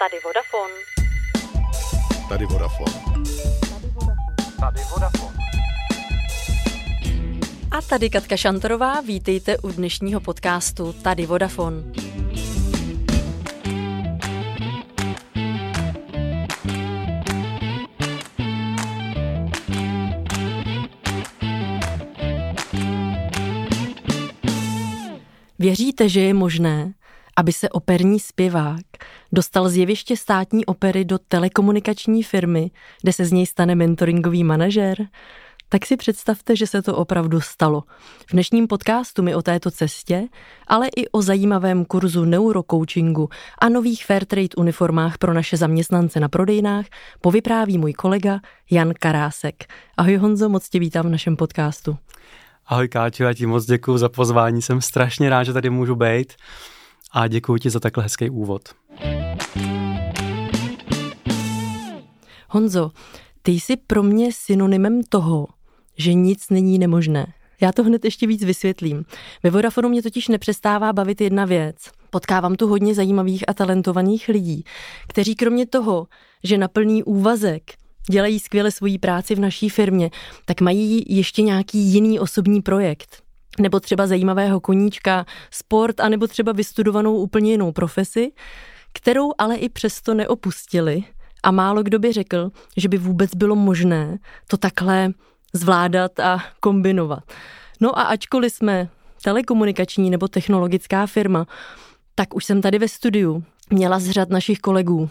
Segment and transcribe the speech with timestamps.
[0.00, 0.74] Tady Vodafone.
[2.28, 2.92] Tady Vodafone.
[4.60, 5.36] Tady Vodafone.
[7.70, 11.82] A tady Katka Šantorová, vítejte u dnešního podcastu Tady Vodafone.
[25.58, 26.92] Věříte, že je možné,
[27.36, 28.84] aby se operní zpěvák
[29.32, 32.70] dostal z jeviště státní opery do telekomunikační firmy,
[33.02, 35.06] kde se z něj stane mentoringový manažer?
[35.72, 37.82] Tak si představte, že se to opravdu stalo.
[38.26, 40.28] V dnešním podcastu mi o této cestě,
[40.66, 46.86] ale i o zajímavém kurzu neurocoachingu a nových Fairtrade uniformách pro naše zaměstnance na prodejnách
[47.20, 49.64] povypráví můj kolega Jan Karásek.
[49.96, 51.96] Ahoj Honzo, moc tě vítám v našem podcastu.
[52.66, 56.32] Ahoj Káťo, já ti moc děkuji za pozvání, jsem strašně rád, že tady můžu být
[57.12, 58.68] a děkuji ti za takhle hezký úvod.
[62.48, 62.90] Honzo,
[63.42, 65.46] ty jsi pro mě synonymem toho,
[65.96, 67.32] že nic není nemožné.
[67.60, 69.04] Já to hned ještě víc vysvětlím.
[69.42, 71.76] Ve Vodafonu mě totiž nepřestává bavit jedna věc.
[72.10, 74.64] Potkávám tu hodně zajímavých a talentovaných lidí,
[75.08, 76.06] kteří kromě toho,
[76.44, 77.62] že na plný úvazek
[78.10, 80.10] dělají skvěle svoji práci v naší firmě,
[80.44, 83.22] tak mají ještě nějaký jiný osobní projekt.
[83.58, 88.32] Nebo třeba zajímavého koníčka, sport, anebo třeba vystudovanou úplně jinou profesi,
[88.92, 91.04] kterou ale i přesto neopustili.
[91.42, 95.12] A málo kdo by řekl, že by vůbec bylo možné to takhle
[95.52, 97.22] zvládat a kombinovat.
[97.80, 98.88] No a ačkoliv jsme
[99.22, 101.46] telekomunikační nebo technologická firma,
[102.14, 105.10] tak už jsem tady ve studiu měla z řad našich kolegů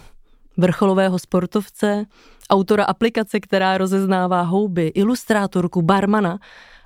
[0.57, 2.05] vrcholového sportovce,
[2.49, 6.39] autora aplikace, která rozeznává houby, ilustrátorku, barmana,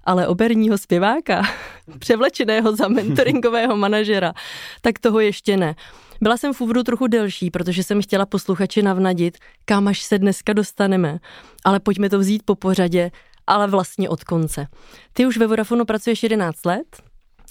[0.04, 1.42] ale operního zpěváka,
[2.00, 4.34] převlečeného za mentoringového manažera,
[4.82, 5.76] tak toho ještě ne.
[6.22, 10.54] Byla jsem v úvodu trochu delší, protože jsem chtěla posluchači navnadit, kam až se dneska
[10.54, 11.20] dostaneme.
[11.66, 13.12] Ale pojďme to vzít po pořadě,
[13.48, 14.68] ale vlastně od konce.
[15.14, 17.04] Ty už ve Vodafonu pracuješ 11 let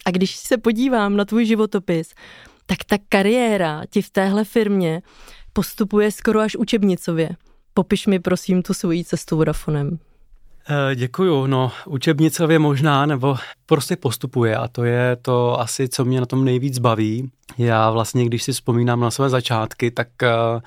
[0.05, 2.15] a když se podívám na tvůj životopis,
[2.67, 5.03] tak ta kariéra ti v téhle firmě
[5.53, 7.31] postupuje skoro až učebnicově.
[7.75, 9.99] Popiš mi prosím tu svoji cestu Vodafonem.
[10.71, 11.47] Eh, děkuju.
[11.47, 13.37] No, učebnicově možná, nebo
[13.67, 17.31] prostě postupuje a to je to asi, co mě na tom nejvíc baví.
[17.59, 20.61] Já vlastně, když si vzpomínám na své začátky, tak, eh,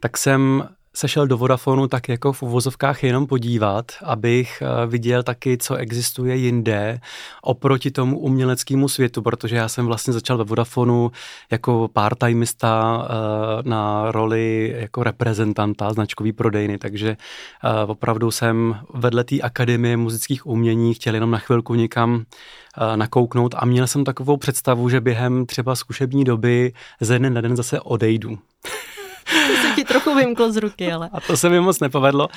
[0.00, 5.22] tak jsem se šel do Vodafonu tak jako v uvozovkách jenom podívat, abych eh, viděl
[5.22, 7.00] taky, co existuje jinde
[7.42, 11.10] oproti tomu uměleckému světu, protože já jsem vlastně začal ve Vodafonu
[11.50, 17.16] jako part-timista eh, na roli jako reprezentanta značkový prodejny, takže
[17.64, 22.24] eh, opravdu jsem vedle té akademie muzických umění chtěl jenom na chvilku někam
[22.96, 27.56] nakouknout a měl jsem takovou představu, že během třeba zkušební doby ze dne na den
[27.56, 28.38] zase odejdu.
[30.00, 31.10] Trochu vymklo z ruky, ale.
[31.12, 32.28] A to se mi moc nepovedlo,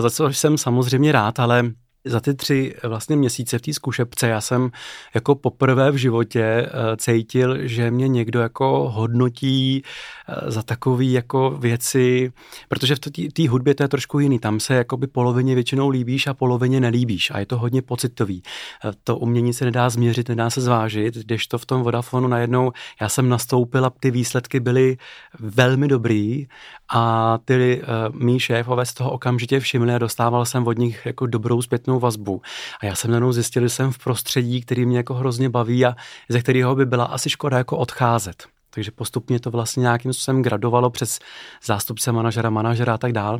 [0.00, 1.62] za co jsem samozřejmě rád, ale
[2.04, 4.70] za ty tři vlastně měsíce v té zkušebce já jsem
[5.14, 9.82] jako poprvé v životě eh, cítil, že mě někdo jako hodnotí
[10.28, 12.32] eh, za takový jako věci,
[12.68, 16.34] protože v té hudbě to je trošku jiný, tam se jakoby polovině většinou líbíš a
[16.34, 18.42] polovině nelíbíš a je to hodně pocitový.
[18.84, 22.72] Eh, to umění se nedá změřit, nedá se zvážit, když to v tom Vodafonu najednou
[23.00, 24.96] já jsem nastoupil a ty výsledky byly
[25.38, 26.46] velmi dobrý
[26.92, 31.26] a ty uh, mý šéfové z toho okamžitě všimli a dostával jsem od nich jako
[31.26, 32.42] dobrou zpětnou vazbu.
[32.82, 35.96] A já jsem najednou zjistil, že jsem v prostředí, který mě jako hrozně baví a
[36.28, 38.46] ze kterého by byla asi škoda jako odcházet.
[38.70, 41.18] Takže postupně to vlastně nějakým způsobem gradovalo přes
[41.64, 43.38] zástupce manažera, manažera a tak dál.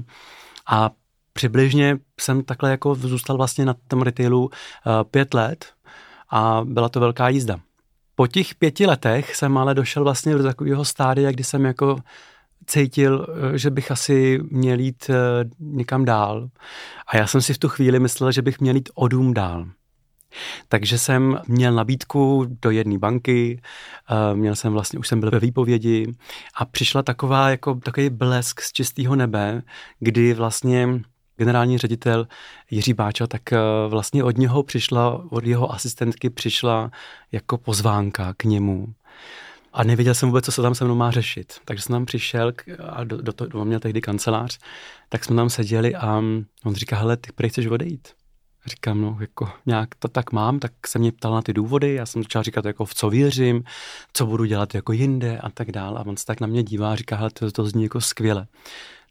[0.67, 0.91] A
[1.33, 4.51] přibližně jsem takhle jako zůstal vlastně na tom retailu uh,
[5.11, 5.73] pět let
[6.31, 7.61] a byla to velká jízda.
[8.15, 11.97] Po těch pěti letech jsem ale došel vlastně do takového stádia, kdy jsem jako
[12.71, 15.15] cítil, eh, že bych asi měl jít eh,
[15.61, 16.49] někam dál.
[17.07, 19.67] A já jsem si v tu chvíli myslel, že bych měl jít o dům dál.
[20.69, 23.61] Takže jsem měl nabídku do jedné banky,
[24.11, 26.15] eh, měl jsem vlastně, už jsem byl ve výpovědi
[26.55, 29.63] a přišla taková jako takový blesk z čistého nebe,
[29.99, 30.89] kdy vlastně
[31.37, 32.27] generální ředitel
[32.71, 33.43] Jiří Báča, tak
[33.89, 36.91] vlastně od něho přišla, od jeho asistentky přišla
[37.33, 38.95] jako pozvánka k němu
[39.73, 41.53] a nevěděl jsem vůbec, co se tam se mnou má řešit.
[41.65, 42.53] Takže jsem tam přišel
[42.89, 44.59] a do, do toho měl tehdy kancelář,
[45.09, 46.17] tak jsme tam seděli a
[46.65, 48.09] on říká, hele, ty prý chceš odejít.
[48.67, 52.07] Říkám, no, jako nějak to tak mám, tak se mě ptal na ty důvody, já
[52.07, 53.65] jsem začal říkat, jako v co věřím,
[54.13, 56.01] co budu dělat jako jinde a tak dále.
[56.01, 58.47] A on se tak na mě dívá a říká, hele, to, to zní jako skvěle.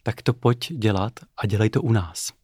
[0.04, 2.39] Tak to pojď dělat a dělej to u nás.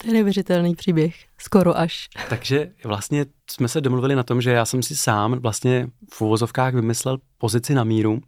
[0.00, 2.08] To je neuvěřitelný příběh, skoro až.
[2.28, 6.74] Takže vlastně jsme se domluvili na tom, že já jsem si sám vlastně v uvozovkách
[6.74, 8.20] vymyslel pozici na míru,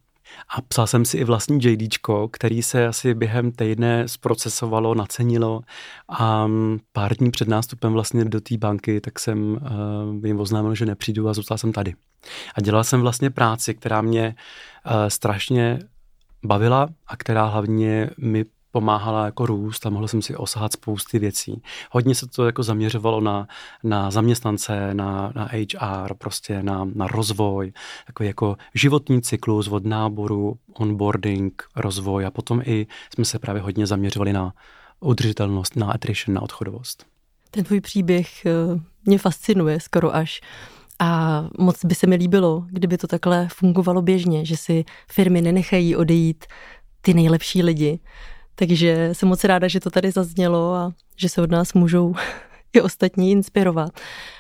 [0.49, 5.61] A psal jsem si i vlastní JDčko, který se asi během týdne zprocesovalo, nacenilo
[6.09, 6.49] a
[6.93, 11.29] pár dní před nástupem vlastně do té banky, tak jsem uh, jim oznámil, že nepřijdu
[11.29, 11.95] a zůstal jsem tady.
[12.55, 14.35] A dělal jsem vlastně práci, která mě
[14.87, 15.79] uh, strašně
[16.45, 21.63] bavila a která hlavně mi pomáhala jako růst a mohl jsem si osahat spousty věcí.
[21.91, 23.49] Hodně se to jako zaměřovalo na,
[23.85, 27.73] na zaměstnance, na, na HR, prostě na, na rozvoj,
[28.09, 33.87] jako, jako životní cyklus od náboru, onboarding, rozvoj a potom i jsme se právě hodně
[33.87, 34.53] zaměřovali na
[35.01, 37.07] udržitelnost, na attrition, na odchodovost.
[37.51, 38.51] Ten tvůj příběh eh,
[39.05, 40.41] mě fascinuje skoro až.
[40.99, 45.97] A moc by se mi líbilo, kdyby to takhle fungovalo běžně, že si firmy nenechají
[45.97, 46.45] odejít
[47.01, 48.01] ty nejlepší lidi,
[48.55, 52.15] takže jsem moc ráda, že to tady zaznělo a že se od nás můžou
[52.73, 53.91] i ostatní inspirovat.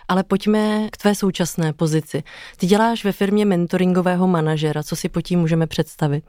[0.08, 2.22] Ale pojďme k tvé současné pozici.
[2.56, 4.82] Ty děláš ve firmě mentoringového manažera.
[4.82, 6.24] Co si po tím můžeme představit?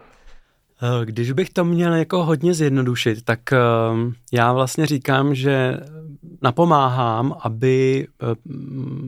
[0.84, 3.58] Eh, když bych to měl jako hodně zjednodušit, tak eh,
[4.34, 5.78] já vlastně říkám, že
[6.44, 8.36] napomáhám, aby eh,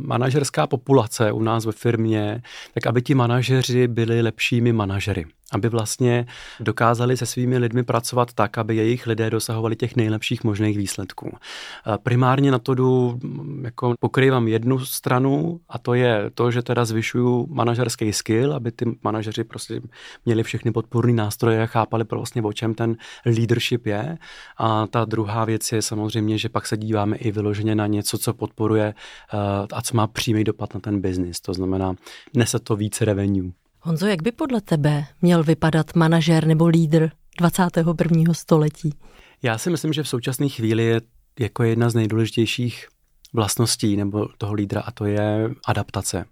[0.05, 2.41] manažerská populace u nás ve firmě,
[2.73, 6.25] tak aby ti manažeři byli lepšími manažery aby vlastně
[6.59, 11.37] dokázali se svými lidmi pracovat tak, aby jejich lidé dosahovali těch nejlepších možných výsledků.
[12.03, 13.19] Primárně na to jdu,
[13.61, 18.85] jako pokrývám jednu stranu a to je to, že teda zvyšuju manažerský skill, aby ty
[19.03, 19.81] manažeři prostě
[20.25, 24.17] měli všechny podpůrné nástroje a chápali vlastně, o čem ten leadership je.
[24.57, 28.33] A ta druhá věc je samozřejmě, že pak se díváme i vyloženě na něco, co
[28.33, 28.93] podporuje
[29.73, 31.41] a co má přímý dopad na ten biznis.
[31.41, 31.95] To znamená,
[32.33, 33.51] nese to více revenue.
[33.81, 38.33] Honzo, jak by podle tebe měl vypadat manažer nebo lídr 21.
[38.33, 38.93] století?
[39.43, 41.01] Já si myslím, že v současné chvíli je
[41.39, 42.87] jako jedna z nejdůležitějších
[43.33, 46.25] vlastností nebo toho lídra a to je adaptace.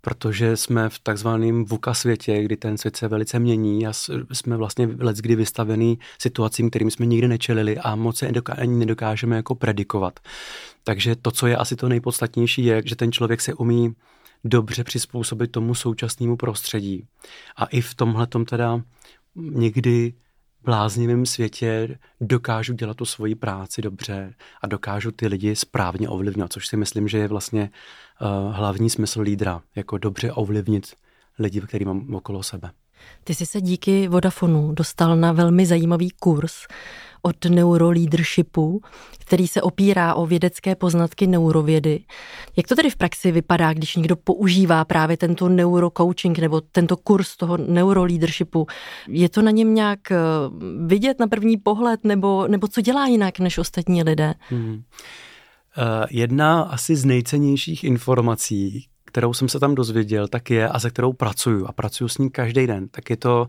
[0.00, 3.92] Protože jsme v takzvaném VUCA světě, kdy ten svět se velice mění a
[4.32, 9.36] jsme vlastně let kdy vystavený situacím, kterým jsme nikdy nečelili a moc se ani nedokážeme
[9.36, 10.20] jako predikovat.
[10.84, 13.94] Takže to, co je asi to nejpodstatnější, je, že ten člověk se umí
[14.44, 17.04] dobře přizpůsobit tomu současnému prostředí.
[17.56, 18.82] A i v tomhle teda
[19.36, 20.12] někdy
[20.64, 26.66] bláznivém světě dokážu dělat tu svoji práci dobře a dokážu ty lidi správně ovlivňovat, což
[26.66, 27.70] si myslím, že je vlastně
[28.20, 30.94] uh, hlavní smysl lídra, jako dobře ovlivnit
[31.38, 32.70] lidi, který mám okolo sebe.
[33.24, 36.66] Ty jsi se díky Vodafonu dostal na velmi zajímavý kurz
[37.22, 38.80] od neuroleadershipu,
[39.18, 42.00] který se opírá o vědecké poznatky neurovědy.
[42.56, 47.36] Jak to tedy v praxi vypadá, když někdo používá právě tento neurocoaching nebo tento kurz
[47.36, 48.66] toho neuroleadershipu?
[49.08, 50.16] Je to na něm nějak eh,
[50.86, 54.34] vidět na první pohled nebo, nebo co dělá jinak než ostatní lidé?
[54.48, 54.82] Hmm.
[56.10, 61.12] Jedna asi z nejcennějších informací, kterou jsem se tam dozvěděl, tak je, a se kterou
[61.12, 63.48] pracuju, a pracuju s ní každý den, tak je to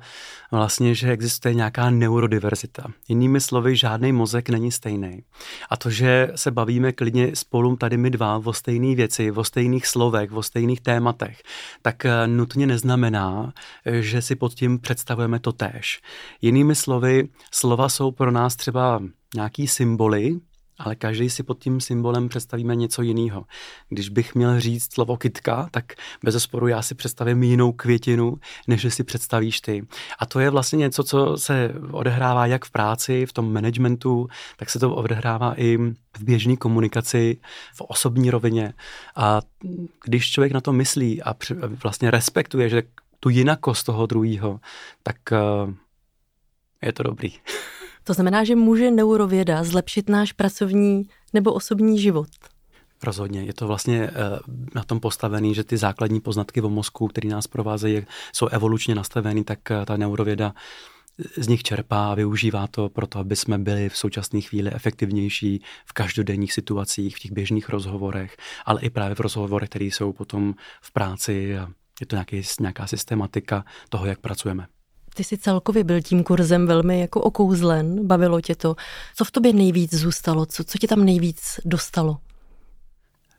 [0.52, 2.84] vlastně, že existuje nějaká neurodiverzita.
[3.08, 5.24] Jinými slovy, žádný mozek není stejný.
[5.70, 9.88] A to, že se bavíme klidně spolu tady my dva o stejné věci, o stejných
[9.88, 11.44] slovech, o stejných tématech,
[11.82, 13.54] tak eh, nutně neznamená,
[13.86, 16.02] že si pod tím představujeme to též.
[16.42, 19.02] Jinými slovy, slova jsou pro nás třeba
[19.36, 20.40] nějaký symboly,
[20.82, 23.46] ale každý si pod tím symbolem představíme něco jiného.
[23.90, 25.94] Když bych měl říct slovo kytka, tak
[26.24, 28.38] bez sporu já si představím jinou květinu,
[28.68, 29.88] než si představíš ty.
[30.20, 34.28] A to je vlastně něco, co se odehrává jak v práci, v tom managementu,
[34.58, 35.78] tak se to odehrává i
[36.18, 37.38] v běžné komunikaci,
[37.76, 38.74] v osobní rovině.
[39.16, 39.42] A
[40.04, 41.36] když člověk na to myslí a
[41.84, 42.84] vlastně respektuje, že
[43.20, 44.60] tu jinakost toho druhého,
[45.04, 45.38] tak eh,
[46.82, 47.34] je to dobrý.
[48.04, 51.04] To znamená, že může neurověda zlepšit náš pracovní
[51.34, 52.30] nebo osobní život.
[53.04, 53.44] Rozhodně.
[53.44, 54.12] Je to vlastně eh,
[54.76, 59.44] na tom postavený, že ty základní poznatky o mozku, které nás provázejí, jsou evolučně nastavený,
[59.44, 60.54] tak eh, ta neurověda
[61.38, 65.94] z nich čerpá a využívá to proto, aby jsme byli v současné chvíli efektivnější v
[65.94, 70.92] každodenních situacích, v těch běžných rozhovorech, ale i právě v rozhovorech, které jsou potom v
[70.92, 71.34] práci
[72.02, 74.68] je to nějaký, nějaká systematika toho, jak pracujeme.
[75.14, 78.76] Ty jsi celkově byl tím kurzem velmi jako okouzlen, bavilo tě to.
[79.16, 80.46] Co v tobě nejvíc zůstalo?
[80.46, 82.18] Co, co tě tam nejvíc dostalo?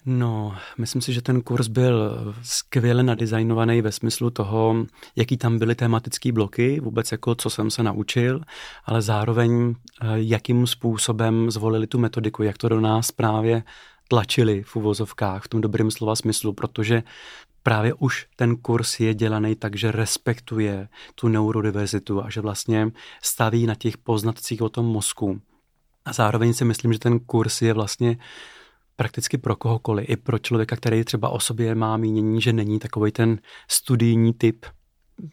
[0.06, 4.86] No, myslím si, že ten kurz byl skvěle nadizajnovaný ve smyslu toho,
[5.16, 8.40] jaký tam byly tematické bloky, vůbec jako co jsem se naučil,
[8.84, 13.62] ale zároveň eh, jakým způsobem zvolili tu metodiku, jak to do nás právě
[14.08, 17.02] tlačili v uvozovkách, v tom dobrém slova smyslu, protože
[17.62, 22.90] právě už ten kurz je dělaný tak, že respektuje tu neurodiverzitu a že vlastně
[23.22, 25.40] staví na těch poznatcích o tom mozku.
[26.04, 28.16] A zároveň si myslím, že ten kurz je vlastně
[28.96, 33.12] prakticky pro kohokoliv, i pro člověka, který třeba o sobě má mínění, že není takový
[33.12, 33.38] ten
[33.68, 34.66] studijní typ,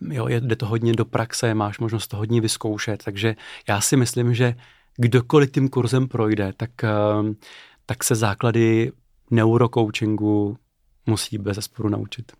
[0.10, 3.36] jo, jde to hodně do praxe, máš možnost to hodně vyzkoušet, takže
[3.68, 4.56] já si myslím, že
[4.98, 6.90] kdokoliv tím kurzem projde, tak, eh,
[7.86, 8.92] tak se základy
[9.32, 10.58] neurocoachingu
[11.06, 12.32] musí bez zesporu naučit.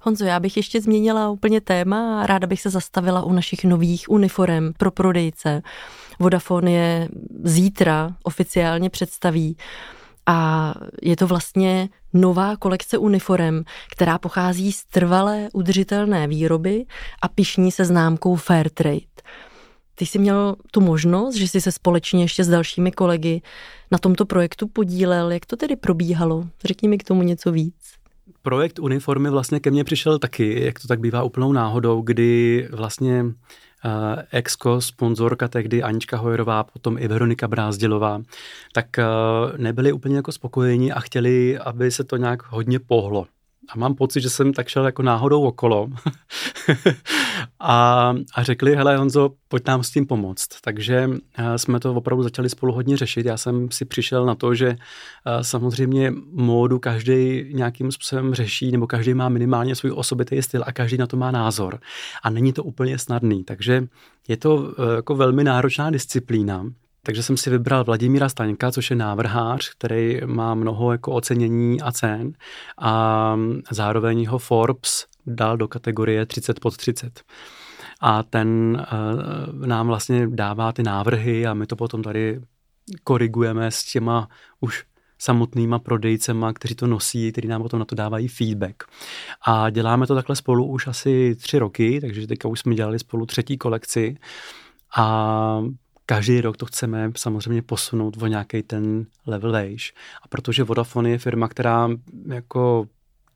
[0.00, 4.10] Honzo, já bych ještě změnila úplně téma a ráda bych se zastavila u našich nových
[4.10, 5.62] uniform pro prodejce.
[6.18, 7.08] Vodafone je
[7.44, 9.56] zítra oficiálně představí
[10.26, 13.62] a je to vlastně nová kolekce uniform,
[13.92, 16.84] která pochází z trvalé udržitelné výroby
[17.22, 19.15] a pišní se známkou Fairtrade.
[19.98, 23.42] Ty jsi měl tu možnost, že jsi se společně ještě s dalšími kolegy
[23.90, 25.30] na tomto projektu podílel.
[25.30, 26.44] Jak to tedy probíhalo?
[26.64, 27.74] Řekni mi k tomu něco víc.
[28.42, 33.22] Projekt uniformy vlastně ke mně přišel taky, jak to tak bývá úplnou náhodou, kdy vlastně
[33.22, 33.30] uh,
[34.30, 38.22] exko, sponzorka tehdy Anička Hojerová, potom i Veronika Brázdilová,
[38.72, 43.26] tak uh, nebyli úplně jako spokojeni a chtěli, aby se to nějak hodně pohlo.
[43.68, 45.88] A mám pocit, že jsem tak šel jako náhodou okolo
[47.60, 50.48] a, a řekli, hele Honzo, pojď nám s tím pomoct.
[50.60, 53.26] Takže eh, jsme to opravdu začali spolu hodně řešit.
[53.26, 58.86] Já jsem si přišel na to, že eh, samozřejmě módu každý nějakým způsobem řeší, nebo
[58.86, 61.80] každý má minimálně svůj osobitý styl a každý na to má názor.
[62.22, 63.44] A není to úplně snadný.
[63.44, 63.86] Takže
[64.28, 66.66] je to eh, jako velmi náročná disciplína.
[67.06, 71.92] Takže jsem si vybral Vladimíra Staňka, což je návrhář, který má mnoho jako ocenění a
[71.92, 72.32] cen.
[72.78, 73.36] A
[73.70, 77.22] zároveň ho Forbes dal do kategorie 30 pod 30
[78.00, 78.82] a ten
[79.60, 82.40] uh, nám vlastně dává ty návrhy a my to potom tady
[83.04, 84.28] korigujeme s těma
[84.60, 84.84] už
[85.18, 88.84] samotnýma prodejcema, kteří to nosí, kteří nám potom na to dávají feedback.
[89.46, 93.26] A děláme to takhle spolu už asi tři roky, takže teďka už jsme dělali spolu
[93.26, 94.16] třetí kolekci.
[94.96, 95.62] A
[96.06, 99.94] každý rok to chceme samozřejmě posunout o nějaký ten level vejš.
[100.22, 101.88] A protože Vodafone je firma, která
[102.26, 102.88] jako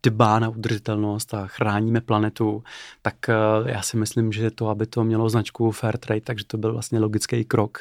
[0.03, 2.63] dbá na udržitelnost a chráníme planetu,
[3.03, 3.35] tak eh,
[3.67, 7.45] já si myslím, že to, aby to mělo značku Fairtrade, takže to byl vlastně logický
[7.45, 7.79] krok,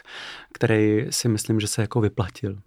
[0.54, 2.58] který si myslím, že se jako vyplatil.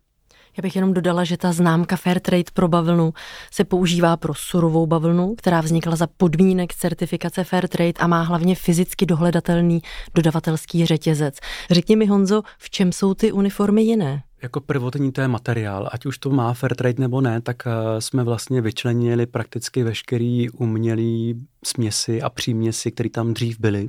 [0.56, 3.14] Já bych jenom dodala, že ta známka Fairtrade pro bavlnu
[3.50, 9.06] se používá pro surovou bavlnu, která vznikla za podmínek certifikace Fairtrade a má hlavně fyzicky
[9.06, 9.82] dohledatelný
[10.14, 11.38] dodavatelský řetězec.
[11.70, 14.22] Řekni mi, Honzo, v čem jsou ty uniformy jiné?
[14.42, 18.24] Jako prvotní to je materiál, ať už to má Fairtrade nebo ne, tak eh, jsme
[18.24, 23.88] vlastně vyčlenili prakticky veškerý umělý směsi a příměsi, které tam dřív byly.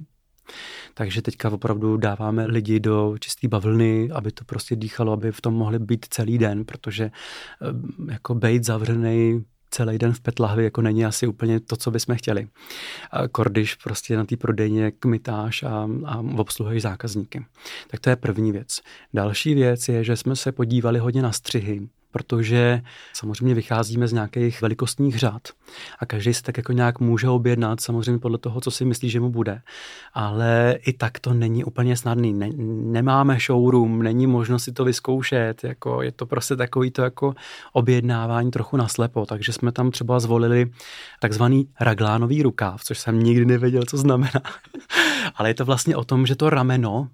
[0.94, 5.54] Takže teďka opravdu dáváme lidi do čisté bavlny, aby to prostě dýchalo, aby v tom
[5.54, 11.06] mohli být celý den, protože eh, jako bejt zavřený celý den v petlahvi jako není
[11.06, 12.48] asi úplně to, co bychom chtěli.
[13.32, 17.46] Kordyš prostě na té prodejně kmitáš a, a obsluhuješ zákazníky.
[17.88, 18.82] Tak to je první věc.
[19.14, 22.82] Další věc je, že jsme se podívali hodně na střihy protože
[23.14, 25.42] samozřejmě vycházíme z nějakých velikostních řád
[26.00, 29.20] a každý se tak jako nějak může objednat, samozřejmě podle toho, co si myslí, že
[29.20, 29.62] mu bude.
[30.14, 32.34] Ale i tak to není úplně snadný.
[32.34, 32.50] Ne,
[32.92, 37.34] nemáme showroom, není možnost si to vyzkoušet, jako je to prostě takový to jako
[37.74, 40.72] objednávání trochu naslepo, takže jsme tam třeba zvolili
[41.20, 44.42] takzvaný raglánový rukáv, což jsem nikdy nevěděl, co znamená.
[45.36, 47.10] Ale je to vlastně o tom, že to rameno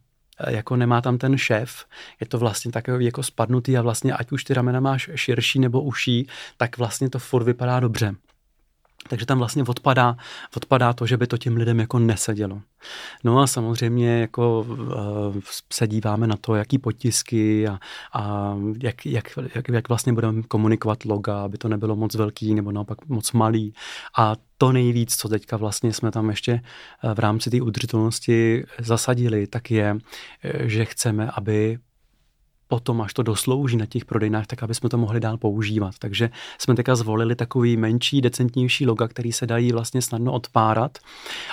[0.47, 1.85] jako nemá tam ten šéf,
[2.19, 5.81] je to vlastně takový jako spadnutý a vlastně ať už ty ramena máš širší nebo
[5.81, 6.27] uší,
[6.57, 8.15] tak vlastně to furt vypadá dobře.
[9.07, 10.17] Takže tam vlastně odpadá,
[10.57, 12.61] odpadá to, že by to těm lidem jako nesedělo.
[13.23, 15.41] No a samozřejmě jako uh,
[15.73, 17.79] se díváme na to, jaký potisky a,
[18.13, 22.71] a jak, jak, jak, jak vlastně budeme komunikovat loga, aby to nebylo moc velký nebo
[22.71, 23.73] naopak moc malý.
[24.17, 26.51] A to nejvíc, co teďka vlastně jsme tam ještě
[27.03, 29.97] eh, v rámci té udržitelnosti zasadili, tak je,
[30.43, 31.77] eh, že chceme, aby
[32.69, 35.95] potom, až to doslouží na těch prodejnách, tak aby jsme to mohli dál používat.
[35.99, 40.97] Takže jsme teďka zvolili takový menší, decentnější loga, který se dají vlastně snadno odpárat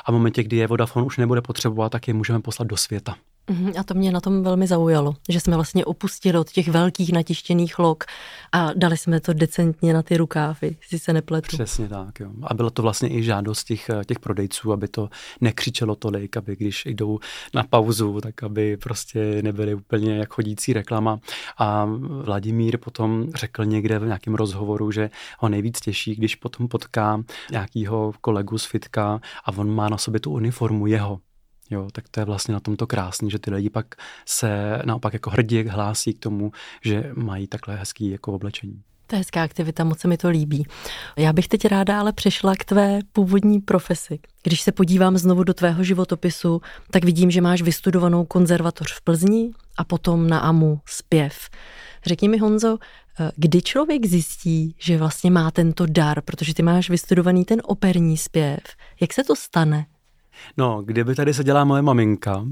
[0.05, 3.17] a v momentě, kdy je Vodafone už nebude potřebovat, tak je můžeme poslat do světa.
[3.51, 7.13] Mhm, a to mě na tom velmi zaujalo, že jsme vlastně opustili od těch velkých
[7.13, 8.05] natištěných log
[8.53, 11.57] a dali jsme to decentně na ty rukávy, si se nepletu.
[11.57, 12.31] Přesně tak, jo.
[12.43, 15.09] A bylo to vlastně i žádost těch, eh, těch prodejců, aby to
[15.41, 17.19] nekřičelo tolik, aby když jdou
[17.55, 21.19] na pauzu, tak aby prostě nebyly úplně jak chodící reklama.
[21.59, 21.89] A
[22.23, 28.13] Vladimír potom řekl někde v nějakém rozhovoru, že ho nejvíc těší, když potom potká nějakýho
[28.21, 31.19] kolegu z fitka a on má na sobě tu uniformu jeho,
[31.71, 33.87] Jo, tak to je vlastně na tomto krásný, že ty lidi pak
[34.27, 36.53] se naopak jako hrdě hlásí k tomu,
[36.85, 38.83] že mají takhle hezký jako oblečení.
[39.07, 40.67] To je hezká aktivita, moc se mi to líbí.
[41.17, 44.19] Já bych teď ráda ale přešla k tvé původní profesi.
[44.43, 49.51] Když se podívám znovu do tvého životopisu, tak vidím, že máš vystudovanou konzervatoř v Plzni
[49.79, 51.49] a potom na AMU zpěv.
[52.07, 52.79] Řekni mi, Honzo,
[53.37, 58.61] kdy člověk zjistí, že vlastně má tento dar, protože ty máš vystudovaný ten operní zpěv.
[59.01, 59.87] Jak se to stane?
[60.57, 62.45] No, kdyby tady seděla moje maminka,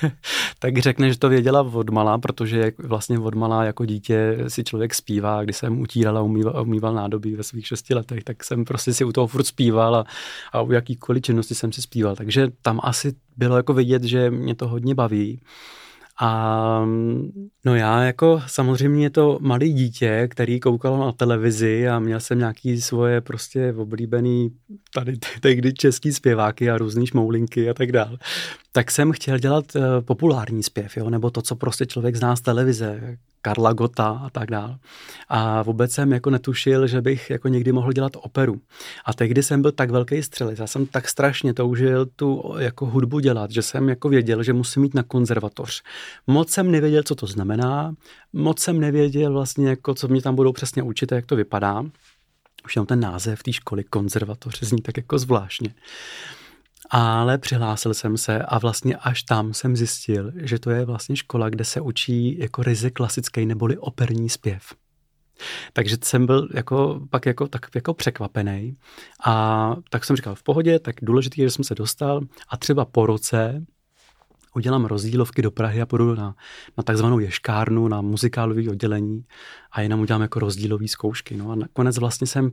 [0.58, 4.94] tak řekne, že to věděla od malá, protože vlastně od malá jako dítě si člověk
[4.94, 5.44] zpívá.
[5.44, 9.04] Když jsem utírala a umýval, umýval nádobí ve svých šesti letech, tak jsem prostě si
[9.04, 10.04] u toho furt zpíval a,
[10.52, 12.16] a u jakýkoliv činnosti jsem si zpíval.
[12.16, 15.40] Takže tam asi bylo jako vidět, že mě to hodně baví.
[16.20, 16.84] A
[17.64, 22.80] no já jako samozřejmě to malý dítě, který koukal na televizi a měl jsem nějaký
[22.80, 24.50] svoje prostě oblíbený
[24.94, 28.18] tady tehdy český zpěváky a různý šmoulinky a tak dále,
[28.76, 32.40] tak jsem chtěl dělat uh, populární zpěv, jo, nebo to, co prostě člověk zná z
[32.40, 34.78] televize, Karla Gota a tak dále.
[35.28, 38.60] A vůbec jsem jako netušil, že bych jako někdy mohl dělat operu.
[39.04, 43.20] A tehdy jsem byl tak velký střelec, já jsem tak strašně toužil tu jako hudbu
[43.20, 45.82] dělat, že jsem jako věděl, že musím mít na konzervatoř.
[46.26, 47.94] Moc jsem nevěděl, co to znamená,
[48.32, 51.84] moc jsem nevěděl vlastně, jako, co mě tam budou přesně učit a jak to vypadá.
[52.64, 55.74] Už jenom ten název té školy konzervatoř zní tak jako zvláštně
[56.96, 61.48] ale přihlásil jsem se a vlastně až tam jsem zjistil, že to je vlastně škola,
[61.48, 64.62] kde se učí jako ryze klasický neboli operní zpěv.
[65.72, 68.76] Takže jsem byl jako, pak jako, tak jako překvapený
[69.26, 72.84] a tak jsem říkal v pohodě, tak důležitý je, že jsem se dostal a třeba
[72.84, 73.64] po roce
[74.54, 76.34] udělám rozdílovky do Prahy a půjdu na,
[76.76, 79.24] na takzvanou ješkárnu, na muzikálové oddělení
[79.72, 81.36] a jenom udělám jako rozdílové zkoušky.
[81.36, 82.50] No a nakonec vlastně jsem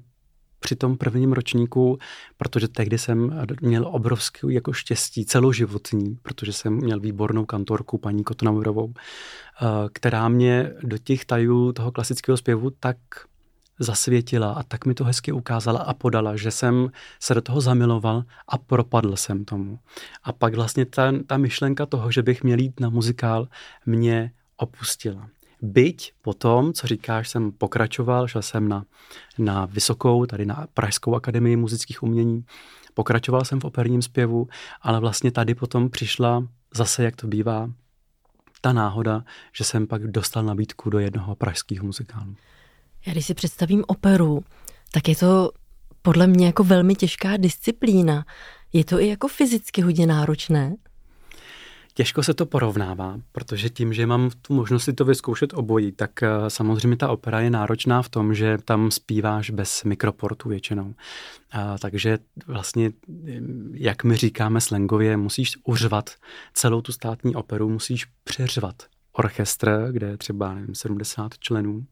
[0.62, 1.98] při tom prvním ročníku,
[2.38, 8.94] protože tehdy jsem měl obrovské jako štěstí celoživotní, protože jsem měl výbornou kantorku paní Kotnaurovou,
[8.94, 12.98] eh, která mě do těch tajů toho klasického zpěvu tak
[13.80, 18.24] zasvětila a tak mi to hezky ukázala a podala, že jsem se do toho zamiloval
[18.48, 19.80] a propadl jsem tomu.
[20.24, 23.48] A pak vlastně ta, ta myšlenka toho, že bych měl jít na muzikál,
[23.86, 25.30] mě opustila.
[25.62, 28.86] Byť potom, co říkáš, jsem pokračoval, šel jsem na,
[29.38, 32.46] na vysokou, tady na Pražskou akademii muzických umění,
[32.94, 34.48] pokračoval jsem v operním zpěvu,
[34.82, 37.70] ale vlastně tady potom přišla zase, jak to bývá,
[38.62, 42.36] ta náhoda, že jsem pak dostal nabídku do jednoho pražského muzikálu.
[43.06, 44.44] Já když si představím operu,
[44.92, 45.52] tak je to
[46.02, 48.26] podle mě jako velmi těžká disciplína.
[48.74, 50.76] Je to i jako fyzicky hodně náročné?
[52.02, 56.24] Těžko se to porovnává, protože tím, že mám tu možnost si to vyzkoušet obojí, tak
[56.24, 60.94] eh, samozřejmě ta opera je náročná v tom, že tam zpíváš bez mikroportu většinou.
[61.52, 62.92] A, takže vlastně,
[63.74, 66.10] jak my říkáme slangově, musíš uřvat
[66.54, 68.76] celou tu státní operu, musíš přeřvat
[69.14, 71.86] orchestr, kde je třeba nevím, 70 členů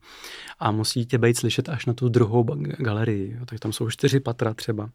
[0.60, 2.43] a musí tě být slyšet až na tu druhou
[2.78, 3.39] galerii.
[3.45, 4.89] Tak tam jsou čtyři patra třeba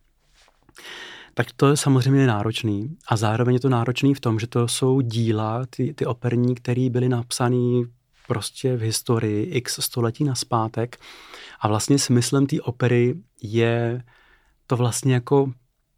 [1.35, 2.97] tak to je samozřejmě náročný.
[3.09, 6.91] A zároveň je to náročný v tom, že to jsou díla, ty, ty operní, které
[6.91, 7.83] byly napsané
[8.29, 10.97] prostě v historii x století naspátek.
[11.61, 14.03] A vlastně smyslem té opery je
[14.67, 15.53] to vlastně jako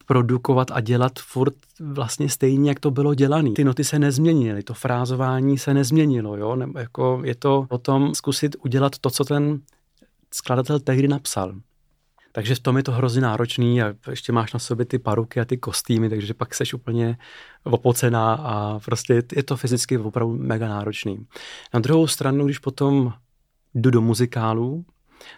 [0.07, 3.51] produkovat a dělat furt vlastně stejně, jak to bylo dělané.
[3.51, 6.57] Ty noty se nezměnily, to frázování se nezměnilo, jo?
[6.57, 9.61] Nebo jako je to o tom zkusit udělat to, co ten
[10.35, 11.55] skladatel tehdy napsal.
[12.37, 15.45] Takže v tom je to hrozně náročný a ještě máš na sobě ty paruky a
[15.45, 17.19] ty kostýmy, takže pak seš úplně
[17.65, 21.27] opocená a prostě je to fyzicky opravdu mega náročný.
[21.75, 23.13] Na druhou stranu, když potom
[23.75, 24.85] jdu do muzikálu,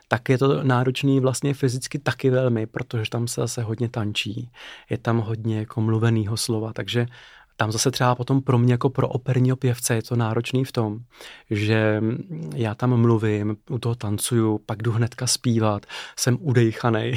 [0.09, 4.51] tak je to náročný vlastně fyzicky taky velmi, protože tam se zase hodně tančí.
[4.91, 7.07] Je tam hodně jako mluvenýho slova, takže
[7.61, 10.99] tam zase třeba potom pro mě jako pro operního pěvce je to náročný v tom,
[11.51, 12.03] že
[12.55, 15.87] já tam mluvím, u toho tancuju, pak jdu hnedka zpívat,
[16.19, 17.15] jsem udejchaný.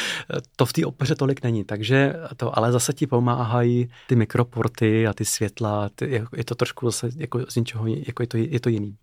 [0.56, 5.12] to v té opeře tolik není, takže to, ale zase ti pomáhají ty mikroporty a
[5.12, 8.68] ty světla, ty, je to trošku zase jako z něčeho, jako je to, je to
[8.68, 8.96] jiný.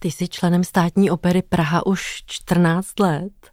[0.00, 3.51] Ty jsi členem státní opery Praha už 14 let.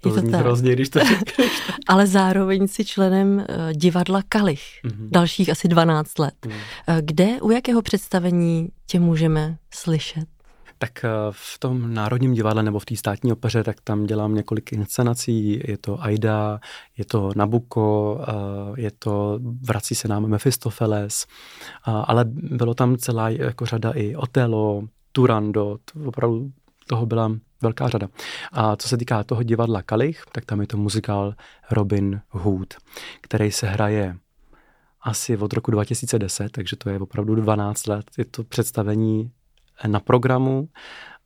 [0.00, 0.40] To, to zní tak.
[0.40, 1.62] hrozně, když to řekneš.
[1.88, 5.10] Ale zároveň si členem uh, divadla Kalich, mm-hmm.
[5.10, 6.34] dalších asi 12 let.
[6.46, 6.52] Mm.
[7.00, 10.26] Kde, u jakého představení tě můžeme slyšet?
[10.78, 14.72] Tak eh, v tom Národním divadle nebo v té státní opeře, tak tam dělám několik
[14.72, 15.60] inscenací.
[15.64, 16.60] Je to Aida,
[16.98, 18.20] je to Nabuko,
[18.76, 21.26] je to Vrací se nám Mephistopheles,
[21.84, 24.82] ale bylo tam celá jako řada i Otelo,
[25.12, 26.50] Turandot, opravdu
[26.86, 27.32] toho byla
[27.62, 28.08] velká řada.
[28.52, 31.34] A co se týká toho divadla Kalich, tak tam je to muzikál
[31.70, 32.74] Robin Hood,
[33.20, 34.16] který se hraje
[35.02, 38.06] asi od roku 2010, takže to je opravdu 12 let.
[38.18, 39.30] Je to představení
[39.86, 40.68] na programu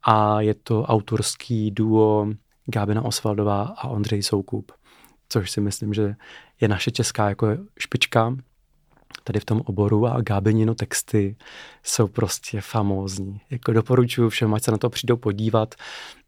[0.03, 2.27] a je to autorský duo
[2.67, 4.73] Gábina Osvaldová a Ondřej Soukup,
[5.29, 6.15] což si myslím, že
[6.61, 7.47] je naše česká jako
[7.79, 8.37] špička
[9.25, 11.37] tady v tom oboru a Gábinino texty
[11.83, 13.41] jsou prostě famózní.
[13.51, 15.75] Jako doporučuji všem, ať se na to přijdou podívat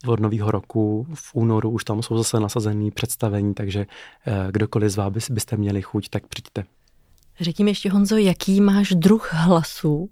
[0.06, 1.06] od nového roku.
[1.14, 3.86] V únoru už tam jsou zase nasazený představení, takže
[4.26, 6.64] eh, kdokoliv z vás byste měli chuť, tak přijďte.
[7.40, 10.10] Řekni ještě, Honzo, jaký máš druh hlasu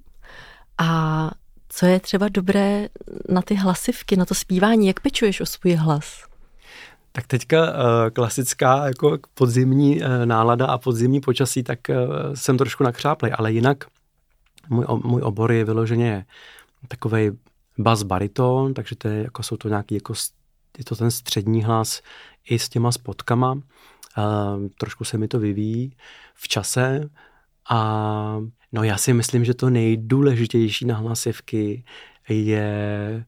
[0.79, 1.31] a
[1.69, 2.89] co je třeba dobré
[3.29, 4.87] na ty hlasivky, na to zpívání?
[4.87, 6.30] Jak pečuješ o svůj hlas?
[7.13, 11.97] Tak teďka uh, klasická jako podzimní uh, nálada a podzimní počasí, tak uh,
[12.35, 13.85] jsem trošku nakřáplej, ale jinak
[14.69, 16.27] můj, můj obor je vyloženě
[16.89, 17.31] takový
[17.79, 20.15] bas bariton, takže to je, jako jsou to nějaký, jako,
[20.79, 22.03] je to ten střední hlas
[22.51, 23.61] i s těma spotkama.
[24.79, 25.97] Trošku se mi to vyvíjí
[26.35, 27.11] v čase
[27.69, 28.41] a
[28.73, 31.85] no já si myslím, že to nejdůležitější na hlasivky
[32.29, 33.25] je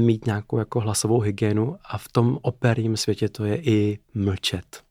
[0.00, 4.86] mít nějakou jako hlasovou hygienu a v tom operním světě to je i mlčet.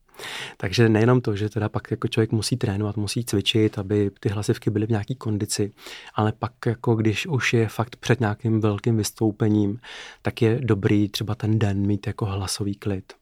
[0.56, 4.70] Takže nejenom to, že teda pak jako člověk musí trénovat, musí cvičit, aby ty hlasivky
[4.70, 5.72] byly v nějaký kondici,
[6.14, 9.80] ale pak jako když už je fakt před nějakým velkým vystoupením,
[10.22, 13.12] tak je dobrý třeba ten den mít jako hlasový klid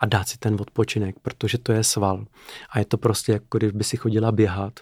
[0.00, 2.24] a dát si ten odpočinek, protože to je sval.
[2.70, 4.80] A je to prostě jako když by si chodila běhat,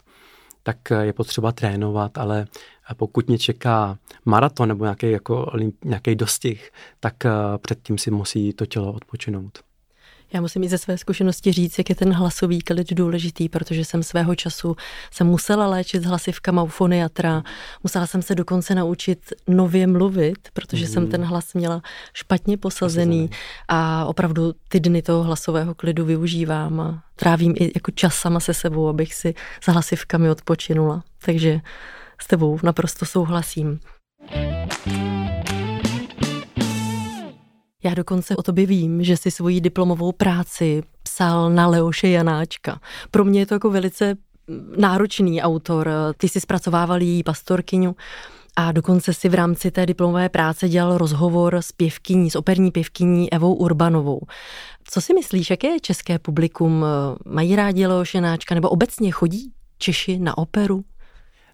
[0.62, 2.46] tak je potřeba trénovat, ale
[2.94, 5.52] pokud mě čeká maraton nebo nějaký, jako,
[5.84, 7.30] nějaký dostih, tak eh,
[7.62, 9.58] předtím si musí to tělo odpočinout.
[10.32, 14.02] Já musím i ze své zkušenosti říct, jak je ten hlasový klid důležitý, protože jsem
[14.02, 14.76] svého času
[15.12, 17.42] se musela léčit s hlasivkama ufoniatra,
[17.82, 20.92] musela jsem se dokonce naučit nově mluvit, protože mm.
[20.92, 21.10] jsem mhm.
[21.10, 23.30] ten hlas měla špatně posazený
[23.68, 28.54] a opravdu ty dny toho hlasového klidu využívám a trávím i jako čas sama se
[28.54, 31.02] sebou, abych si s hlasivkami odpočinula.
[31.24, 31.60] Takže
[32.22, 33.80] s tebou naprosto souhlasím.
[37.84, 42.80] Já dokonce o tobě vím, že si svoji diplomovou práci psal na Leoše Janáčka.
[43.10, 44.16] Pro mě je to jako velice
[44.76, 45.90] náročný autor.
[46.16, 47.96] Ty si zpracovával její pastorkyňu
[48.56, 53.32] a dokonce si v rámci té diplomové práce dělal rozhovor s pěvkyní, s operní pěvkyní
[53.32, 54.20] Evou Urbanovou.
[54.84, 56.84] Co si myslíš, jaké je české publikum?
[57.26, 60.84] Mají rádi Leoše Janáčka nebo obecně chodí Češi na operu?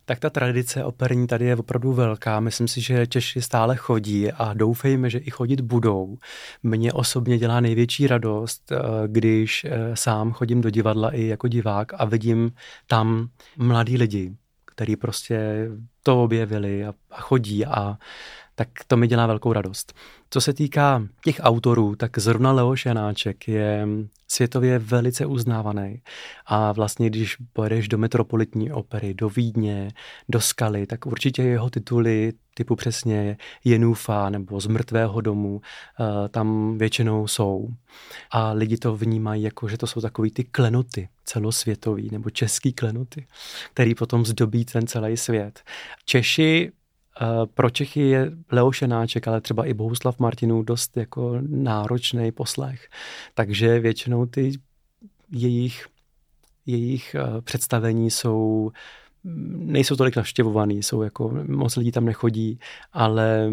[0.08, 2.40] Tak ta tradice operní tady je opravdu velká.
[2.40, 6.18] Myslím si, že Češi stále chodí a doufejme, že i chodit budou.
[6.62, 11.92] Mně osobně dělá největší radost, eh, když eh, sám chodím do divadla i jako divák
[11.96, 12.52] a vidím
[12.86, 15.68] tam mladí lidi, kteří prostě
[16.06, 17.98] to objevili a, chodí a
[18.54, 19.92] tak to mi dělá velkou radost.
[20.30, 23.86] Co se týká těch autorů, tak zrovna Leoš Janáček je
[24.28, 26.02] světově velice uznávaný.
[26.46, 29.90] A vlastně, když pojedeš do metropolitní opery, do Vídně,
[30.28, 35.60] do Skaly, tak určitě jeho tituly typu přesně Jenufa nebo z mrtvého domu
[36.00, 37.68] eh, tam většinou jsou.
[38.30, 43.26] A lidi to vnímají jako, že to jsou takový ty klenoty celosvětový nebo český klenoty,
[43.74, 45.62] který potom zdobí ten celý svět.
[46.04, 46.72] Češi
[47.20, 52.88] Eh, pro Čechy je Leo Šenáček, ale třeba i Bohuslav Martinů dost jako náročný poslech.
[53.34, 54.52] Takže většinou ty
[55.32, 55.86] jejich,
[56.66, 58.70] jejich eh, představení jsou
[59.54, 62.58] nejsou tolik navštěvovaný, jsou jako, moc lidí tam nechodí,
[62.92, 63.50] ale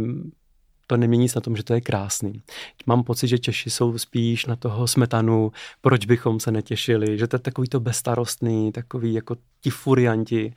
[0.87, 2.41] to nemění nic na tom, že to je krásný.
[2.85, 5.51] Mám pocit, že Češi jsou spíš na toho smetanu,
[5.81, 10.53] proč bychom se netěšili, že to je takový to bezstarostný, takový jako ti furianti,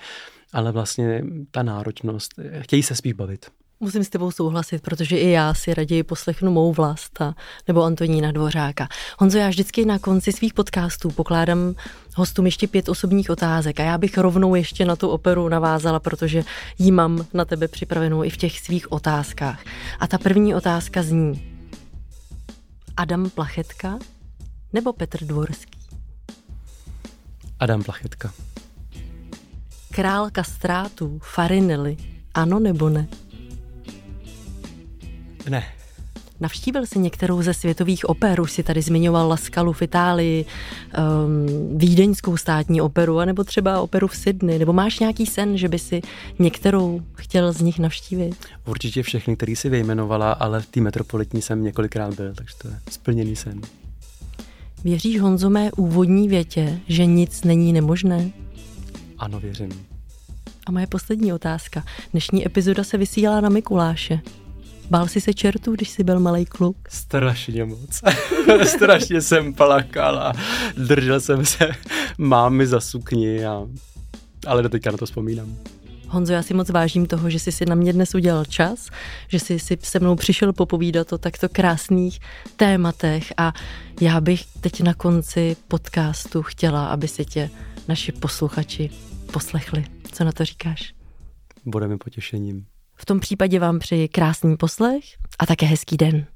[0.52, 3.46] ale vlastně ta náročnost, chtějí se spíš bavit.
[3.80, 7.34] Musím s tebou souhlasit, protože i já si raději poslechnu mou vlast a,
[7.68, 8.88] nebo Antonína Dvořáka.
[9.18, 11.74] Honzo, já vždycky na konci svých podcastů pokládám
[12.14, 16.44] hostům ještě pět osobních otázek a já bych rovnou ještě na tu operu navázala, protože
[16.78, 19.64] jí mám na tebe připravenou i v těch svých otázkách.
[20.00, 21.52] A ta první otázka zní
[22.96, 23.98] Adam Plachetka
[24.72, 25.78] nebo Petr Dvorský?
[27.60, 28.32] Adam Plachetka.
[29.96, 31.96] Král kastrátů, Farinelli,
[32.34, 33.08] ano nebo ne?
[35.48, 35.64] Ne.
[36.40, 42.36] Navštívil jsi některou ze světových oper, už si tady zmiňoval Laskalu v Itálii, um, Vídeňskou
[42.36, 46.02] státní operu, anebo třeba operu v Sydney, nebo máš nějaký sen, že by si
[46.38, 48.36] některou chtěl z nich navštívit?
[48.66, 52.80] Určitě všechny, který si vyjmenovala, ale v té metropolitní jsem několikrát byl, takže to je
[52.90, 53.60] splněný sen.
[54.84, 58.30] Věříš Honzo mé úvodní větě, že nic není nemožné?
[59.18, 59.86] Ano, věřím.
[60.66, 61.84] A moje poslední otázka.
[62.12, 64.20] Dnešní epizoda se vysílá na Mikuláše.
[64.90, 66.76] Bál jsi se čertů, když jsi byl malý kluk?
[66.88, 68.02] Strašně moc.
[68.66, 70.32] Strašně jsem plakal a
[70.76, 71.70] držel jsem se
[72.18, 73.66] mámy za sukni, a...
[74.46, 75.56] ale do teďka na to vzpomínám.
[76.08, 78.90] Honzo, já si moc vážím toho, že jsi si na mě dnes udělal čas,
[79.28, 82.20] že jsi si se mnou přišel popovídat o takto krásných
[82.56, 83.52] tématech a
[84.00, 87.50] já bych teď na konci podcastu chtěla, aby si tě
[87.88, 88.90] naši posluchači
[89.32, 89.84] poslechli.
[90.12, 90.94] Co na to říkáš?
[91.64, 92.66] Budeme potěšením.
[92.94, 95.04] V tom případě vám přeji krásný poslech
[95.38, 96.26] a také hezký den.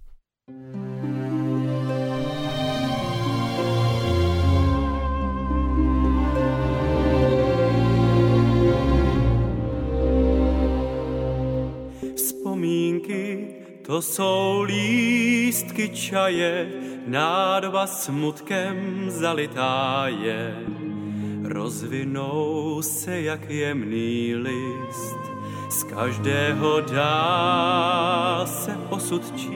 [12.16, 13.48] Vzpomínky,
[13.87, 16.72] to jsou lístky čaje,
[17.07, 20.57] nádoba smutkem zalitá je.
[21.50, 25.18] Rozvinou se jak jemný list,
[25.70, 29.50] z každého dá se osud číst.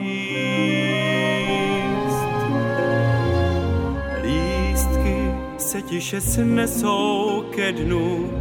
[4.23, 8.31] Lístky se tiše snesou ke dnu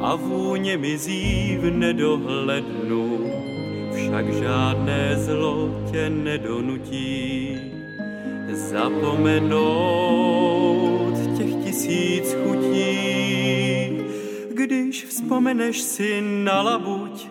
[0.00, 3.30] a vůně mizí v nedohlednu,
[3.94, 7.56] však žádné zlo tě nedonutí
[8.52, 10.67] zapomenout
[11.78, 12.90] tisíc chutí.
[14.54, 17.28] Když vzpomeneš si na labuť,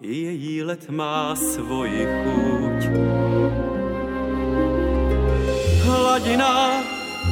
[0.00, 2.80] její let má svoji chuť.
[5.84, 6.80] Hladina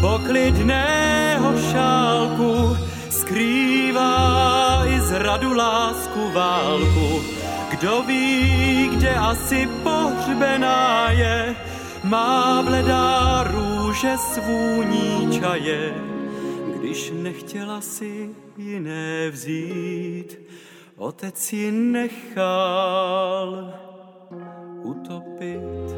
[0.00, 2.76] poklidného šálku
[3.10, 7.22] skrývá i zradu lásku válku.
[7.70, 11.56] Kdo ví, kde asi pohřbená je,
[12.04, 16.15] má bledá růže svůní čaje,
[16.78, 20.38] když nechtěla si jiné vzít,
[20.96, 23.74] otec ji nechal
[24.82, 25.96] utopit.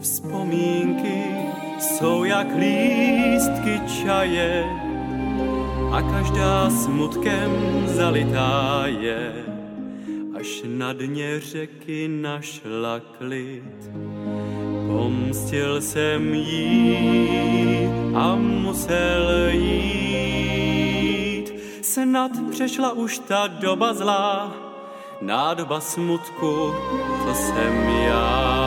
[0.00, 1.24] Vzpomínky
[1.78, 4.64] jsou jak lístky čaje
[5.92, 7.50] a každá smutkem
[7.86, 9.44] zalitá je
[10.38, 13.90] až na dně řeky našla klid.
[14.88, 16.98] Pomstil jsem jí
[18.14, 21.52] a musel jít.
[21.82, 24.52] Snad přešla už ta doba zlá,
[25.20, 26.74] nádoba smutku,
[27.26, 28.57] to jsem já.